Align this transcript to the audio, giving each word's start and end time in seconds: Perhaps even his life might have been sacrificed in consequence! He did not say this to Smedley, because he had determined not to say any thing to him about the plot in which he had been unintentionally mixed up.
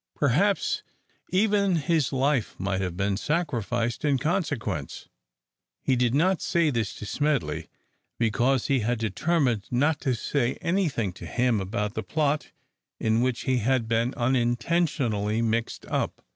Perhaps 0.15 0.81
even 1.29 1.75
his 1.75 2.11
life 2.11 2.59
might 2.59 2.81
have 2.81 2.97
been 2.97 3.17
sacrificed 3.17 4.03
in 4.03 4.17
consequence! 4.17 5.07
He 5.83 5.95
did 5.95 6.15
not 6.15 6.41
say 6.41 6.71
this 6.71 6.95
to 6.95 7.05
Smedley, 7.05 7.67
because 8.17 8.65
he 8.65 8.79
had 8.79 8.97
determined 8.97 9.67
not 9.69 10.01
to 10.01 10.15
say 10.15 10.55
any 10.59 10.89
thing 10.89 11.13
to 11.13 11.27
him 11.27 11.61
about 11.61 11.93
the 11.93 12.01
plot 12.01 12.49
in 12.99 13.21
which 13.21 13.41
he 13.41 13.57
had 13.59 13.87
been 13.87 14.15
unintentionally 14.15 15.39
mixed 15.43 15.85
up. 15.85 16.25